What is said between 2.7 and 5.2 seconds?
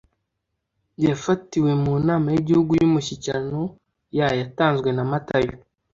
y umushyikirano ya yatanzwe na